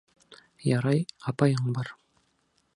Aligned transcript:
—Ярай, 0.67 1.05
апайың 1.33 1.71
бар. 1.79 1.95